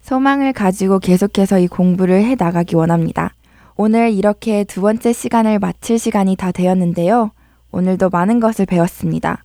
[0.02, 3.34] 소망을 가지고 계속해서 이 공부를 해 나가기 원합니다.
[3.78, 7.32] 오늘 이렇게 두 번째 시간을 마칠 시간이 다 되었는데요.
[7.72, 9.44] 오늘도 많은 것을 배웠습니다.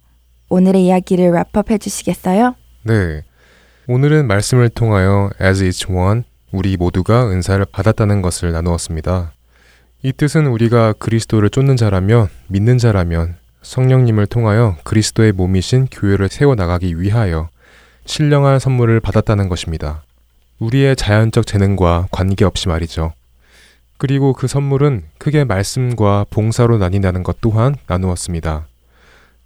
[0.49, 2.55] 오늘의 이야기를 랩업 해 주시겠어요?
[2.85, 3.23] 네.
[3.89, 6.23] 오늘은 말씀을 통하여 as each one
[6.53, 9.33] 우리 모두가 은사를 받았다는 것을 나누었습니다.
[10.03, 16.99] 이 뜻은 우리가 그리스도를 쫓는 자라면 믿는 자라면 성령님을 통하여 그리스도의 몸이신 교회를 세워 나가기
[16.99, 17.51] 위하여
[18.07, 20.03] 신령한 선물을 받았다는 것입니다.
[20.59, 23.13] 우리의 자연적 재능과 관계없이 말이죠.
[23.99, 28.67] 그리고 그 선물은 크게 말씀과 봉사로 나뉜다는 것 또한 나누었습니다.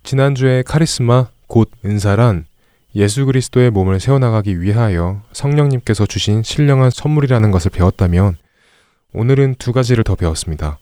[0.05, 2.47] 지난주에 카리스마, 곧 은사란
[2.95, 8.37] 예수 그리스도의 몸을 세워나가기 위하여 성령님께서 주신 신령한 선물이라는 것을 배웠다면
[9.17, 10.79] 오늘은 두 가지를 더 배웠습니다.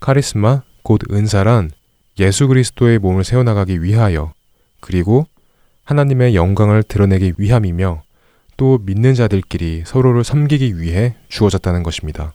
[0.00, 1.70] 카리스마, 곧 은사란
[2.18, 4.32] 예수 그리스도의 몸을 세워나가기 위하여
[4.80, 5.26] 그리고
[5.84, 8.02] 하나님의 영광을 드러내기 위함이며
[8.56, 12.32] 또 믿는 자들끼리 서로를 섬기기 위해 주어졌다는 것입니다.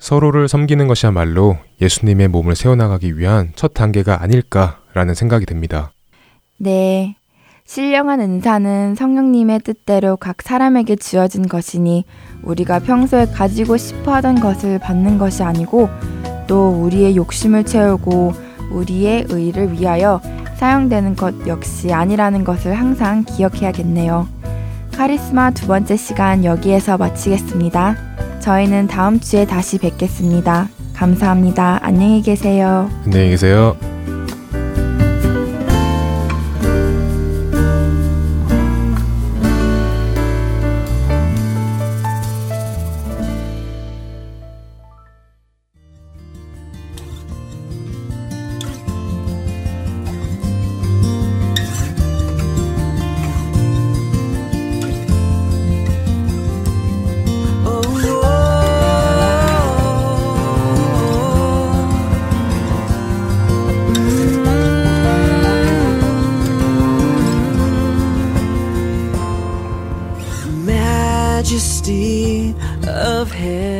[0.00, 5.92] 서로를 섬기는 것이야말로 예수님의 몸을 세워나가기 위한 첫 단계가 아닐까라는 생각이 듭니다.
[6.56, 7.16] 네.
[7.70, 12.04] 신령한 은사는 성령님의 뜻대로 각 사람에게 주어진 것이니
[12.42, 15.88] 우리가 평소에 가지고 싶어 하던 것을 받는 것이 아니고
[16.48, 18.32] 또 우리의 욕심을 채우고
[18.72, 20.20] 우리의 의를 위하여
[20.56, 24.26] 사용되는 것 역시 아니라는 것을 항상 기억해야겠네요.
[24.92, 27.94] 카리스마 두 번째 시간 여기에서 마치겠습니다.
[28.40, 30.66] 저희는 다음 주에 다시 뵙겠습니다.
[30.92, 31.78] 감사합니다.
[31.82, 32.90] 안녕히 계세요.
[33.04, 33.76] 안녕히 계세요.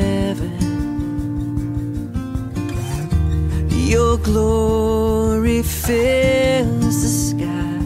[0.00, 0.52] heaven.
[3.92, 7.78] Your glory fills the sky,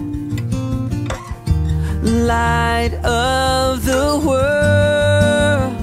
[2.30, 5.74] light of the world.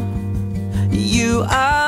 [0.92, 1.81] You are.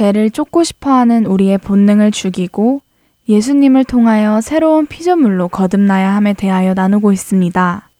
[0.00, 2.80] 죄를 쫓고 싶어 하는 우리의 본능을 죽이고
[3.28, 7.90] 예수님을 통하여 새로운 피조물로 거듭나야 함에 대하여 나누고 있습니다.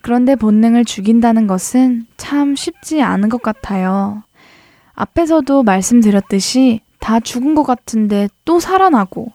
[0.00, 4.24] 그런데 본능을 죽인다는 것은 참 쉽지 않은 것 같아요.
[4.94, 9.30] 앞에서도 말씀드렸듯이 다 죽은 것 같은데 또 살아나고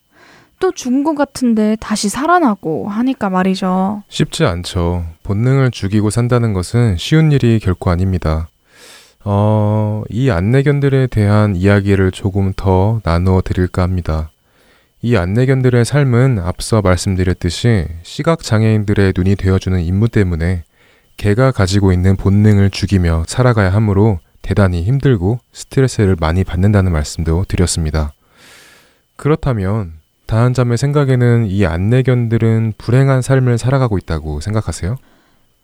[0.60, 4.04] 또 죽은 것 같은데 다시 살아나고 하니까 말이죠.
[4.10, 5.06] 쉽지 않죠.
[5.24, 8.50] 본능을 죽이고 산다는 것은 쉬운 일이 결코 아닙니다.
[9.30, 14.32] 어, 이 안내견들에 대한 이야기를 조금 더 나누어 드릴까 합니다.
[15.02, 20.64] 이 안내견들의 삶은 앞서 말씀드렸듯이 시각장애인들의 눈이 되어주는 임무 때문에
[21.18, 28.14] 개가 가지고 있는 본능을 죽이며 살아가야 하므로 대단히 힘들고 스트레스를 많이 받는다는 말씀도 드렸습니다.
[29.18, 34.96] 그렇다면 다한 점의 생각에는 이 안내견들은 불행한 삶을 살아가고 있다고 생각하세요?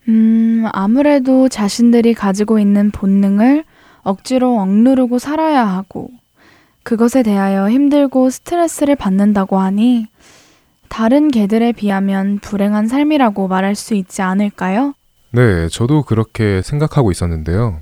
[0.08, 3.64] 음, 아무래도 자신들이 가지고 있는 본능을
[4.02, 6.10] 억지로 억누르고 살아야 하고,
[6.84, 10.08] 그것에 대하여 힘들고 스트레스를 받는다고 하니,
[10.90, 14.94] 다른 개들에 비하면 불행한 삶이라고 말할 수 있지 않을까요?
[15.32, 17.82] 네, 저도 그렇게 생각하고 있었는데요.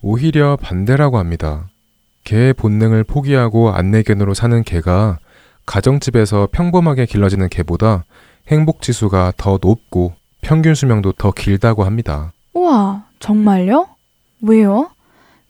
[0.00, 1.68] 오히려 반대라고 합니다.
[2.24, 5.18] 개의 본능을 포기하고 안내견으로 사는 개가
[5.66, 8.04] 가정집에서 평범하게 길러지는 개보다
[8.48, 12.32] 행복 지수가 더 높고 평균 수명도 더 길다고 합니다.
[12.54, 13.88] 우와, 정말요?
[14.42, 14.90] 왜요?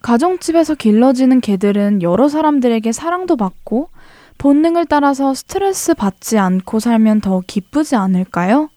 [0.01, 3.89] 가정집에서 길러지는 개들은 여러 사람들에게 사랑도 받고
[4.37, 8.69] 본능을 따라서 스트레스 받지 않고 살면 더 기쁘지 않을까요?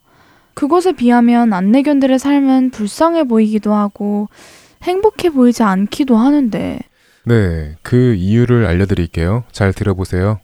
[0.54, 4.28] 그것에 비하면 안내견들의 삶은 불쌍해 보이기도 하고
[4.82, 6.80] 행복해 보이지 않기도 하는데
[7.24, 9.44] 네, 그 이유를 알려드릴게요.
[9.52, 10.40] 잘 들어보세요.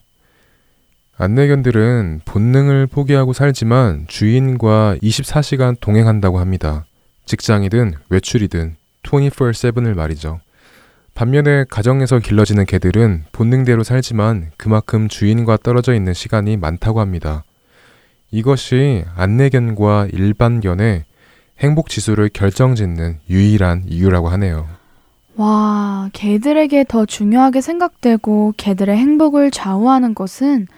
[1.21, 6.85] 안내견들은 본능을 포기하고 살지만 주인과 24시간 동행한다고 합니다.
[7.27, 10.39] 직장이든 외출이든 24-7을 말이죠.
[11.17, 17.43] 반면에 가정에서 길러지는 개들은 본능대로 살지만 그만큼 주인과 떨어져 있는 시간이 많다고 합니다.
[18.31, 21.03] 이것이 안내견과 일반견의
[21.59, 24.69] 행복 지수를 결정짓는 유일한 이유라고 하네요.
[25.35, 30.69] 와, 개들에게 더 중요하게 생각되고 개들의 행복을 좌우하는 것은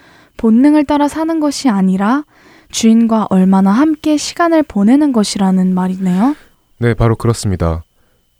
[0.40, 2.24] 본능을 따라 사는 것이 아니라
[2.72, 6.34] 주인과 얼마나 함께 시간을 보내는 것이라는 말이네요.
[6.78, 7.82] 네, 바로 그렇습니다.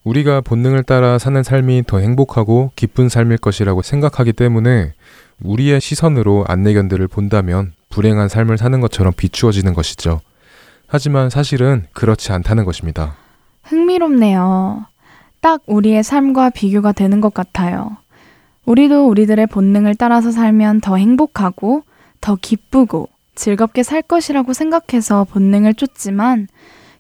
[0.05, 4.95] 우리가 본능을 따라 사는 삶이 더 행복하고 기쁜 삶일 것이라고 생각하기 때문에
[5.43, 10.23] 우리의 시선으로 안내견들을 본다면 불행한 삶을 사는 것처럼 비추어지는 것이죠.
[10.87, 13.17] 하지만 사실은 그렇지 않다는 것입니다.
[13.65, 14.87] 흥미롭네요.
[15.43, 17.99] 딱 우리의 삶과 비교가 되는 것 같아요.
[18.65, 21.83] 우리도 우리들의 본능을 따라서 살면 더 행복하고
[22.21, 26.49] 더 기쁘고 즐겁게 살 것이라고 생각해서 본능을 쫓지만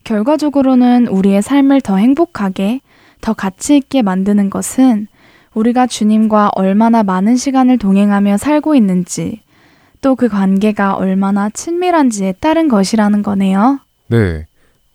[0.04, 2.80] 결과적으로는 우리의 삶을 더 행복하게,
[3.20, 5.08] 더 가치 있게 만드는 것은
[5.54, 9.42] 우리가 주님과 얼마나 많은 시간을 동행하며 살고 있는지,
[10.00, 13.80] 또 그 관계가 얼마나 친밀한지에 따른 것이라는 거네요.
[14.08, 14.46] 네.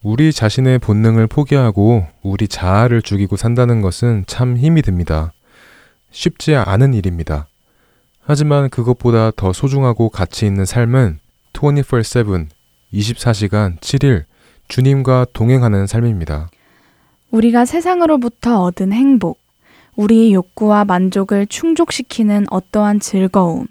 [0.01, 5.31] 우리 자신의 본능을 포기하고 우리 자아를 죽이고 산다는 것은 참 힘이 듭니다.
[6.11, 7.47] 쉽지 않은 일입니다.
[8.27, 11.19] 하지만 그것보다 더 소중하고 가치 있는 삶은
[11.53, 12.47] 24-7,
[12.93, 14.23] 24시간 7일
[14.67, 16.49] 주님과 동행하는 삶입니다.
[17.29, 19.39] 우리가 세상으로부터 얻은 행복,
[19.95, 23.67] 우리의 욕구와 만족을 충족시키는 어떠한 즐거움,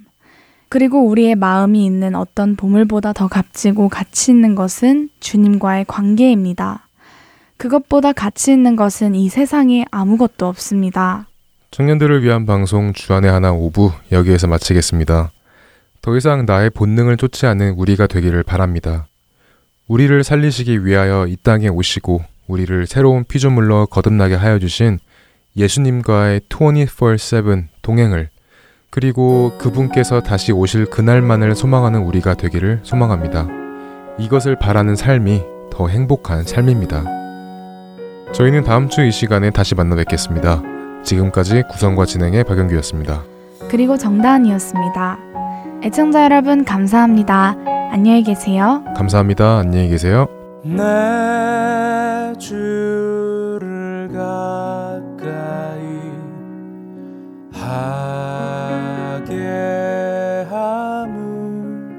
[0.69, 6.89] 그리고 우리의 마음이 있는 어떤 보물보다 더 값지고 가치 있는 것은 주님과의 관계입니다.
[7.57, 11.27] 그것보다 가치 있는 것은 이 세상에 아무것도 없습니다.
[11.75, 15.33] 청년들을 위한 방송 주안의 하나 5부 여기에서 마치겠습니다.
[16.03, 19.09] 더 이상 나의 본능을 쫓지 않은 우리가 되기를 바랍니다.
[19.89, 25.01] 우리를 살리시기 위하여 이 땅에 오시고 우리를 새로운 피조물로 거듭나게 하여 주신
[25.57, 28.29] 예수님과의 24/7 동행을
[28.91, 33.49] 그리고 그분께서 다시 오실 그날만을 소망하는 우리가 되기를 소망합니다.
[34.21, 37.03] 이것을 바라는 삶이 더 행복한 삶입니다.
[38.33, 40.74] 저희는 다음 주 이 시간에 다시 만나 뵙겠습니다.
[41.05, 43.23] 지금까지 구성과 진행의 박영규였습니다.
[43.69, 45.19] 그리고 정다은이었습니다.
[45.85, 47.57] 애청자 여러분 감사합니다.
[47.91, 48.83] 안녕히 계세요.
[48.97, 49.59] 감사합니다.
[49.59, 50.27] 안녕히 계세요.
[50.65, 55.85] 내 주를 가까이
[57.53, 59.35] 하게
[60.51, 61.91] 함은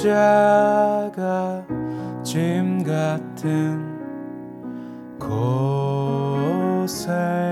[0.00, 1.64] 십자가
[2.22, 3.89] 짐 같은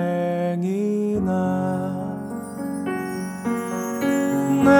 [0.09, 1.31] 고생이나
[4.64, 4.70] 내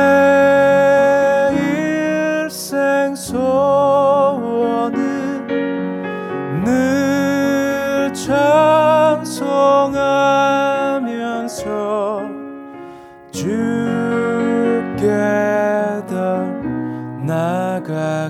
[1.55, 4.97] 일생 소원은
[6.65, 8.69] 늘 찬송하면서
[13.31, 15.07] 주께
[16.09, 16.45] 더
[17.25, 18.29] 나가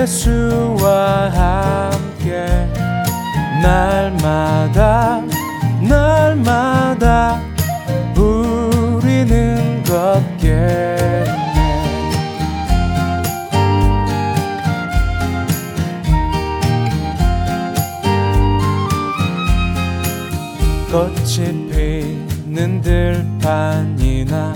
[0.00, 2.46] 예수와 함께
[3.62, 5.20] 날마다
[5.82, 7.42] 날마다
[8.16, 11.24] 우리는 걷겠네
[20.90, 24.54] 꽃이 피는 들판이나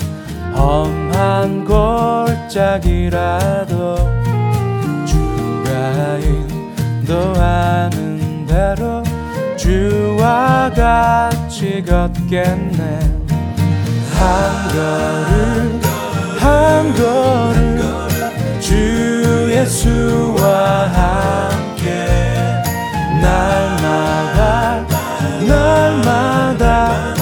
[0.57, 1.67] 험한
[2.47, 4.24] 골짜기라도
[5.93, 9.03] 타인도 아는 대로
[9.57, 13.01] 주와 같이 걷겠네.
[14.15, 15.81] 한 걸음
[16.39, 18.09] 한 걸음
[18.61, 22.07] 주 예수와 함께
[23.21, 24.87] 날마다
[25.47, 27.15] 날마다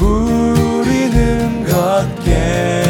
[0.00, 2.89] 우리는 걷게